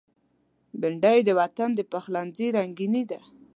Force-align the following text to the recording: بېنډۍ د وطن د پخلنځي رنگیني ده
بېنډۍ 0.79 1.19
د 1.25 1.29
وطن 1.39 1.69
د 1.75 1.79
پخلنځي 1.91 2.47
رنگیني 2.57 3.03
ده 3.11 3.19